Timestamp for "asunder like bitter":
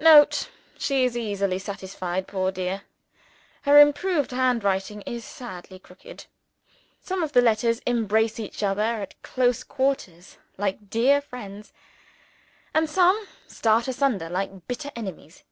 13.86-14.90